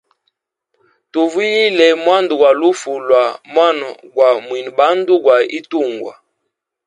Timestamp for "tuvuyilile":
1.11-1.87